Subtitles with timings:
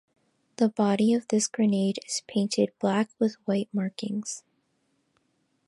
[0.55, 4.41] The body of this grenade is painted black with white markings.